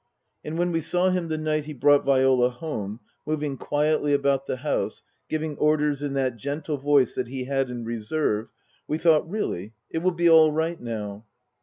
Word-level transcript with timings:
And 0.43 0.57
when 0.57 0.71
we 0.71 0.81
saw 0.81 1.11
him 1.11 1.27
the 1.27 1.37
night 1.37 1.65
he 1.65 1.75
brought 1.75 2.03
Viola 2.05 2.49
home, 2.49 3.01
moving 3.27 3.55
quietly 3.55 4.13
about 4.13 4.47
the 4.47 4.55
house, 4.57 5.03
giving 5.29 5.55
orders 5.59 6.01
in 6.01 6.13
that 6.13 6.37
gentle 6.37 6.77
voice 6.77 7.13
that 7.13 7.27
he 7.27 7.43
had 7.45 7.69
in 7.69 7.85
reserve, 7.85 8.51
we 8.87 8.97
thought, 8.97 9.29
Really, 9.29 9.73
it 9.91 9.99
will 9.99 10.09
be 10.09 10.27
all 10.27 10.51
right 10.51 10.81
now. 10.81 11.25